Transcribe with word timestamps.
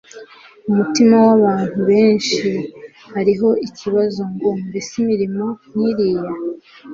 Ku 0.63 0.69
mutima 0.77 1.15
w'abantu 1.25 1.77
benshi 1.89 2.49
hariho 3.13 3.49
iki 3.67 3.71
kibazo 3.79 4.21
ngo: 4.33 4.49
Mbese 4.67 4.91
imirimo 5.01 5.45
nk'iriya, 5.69 6.27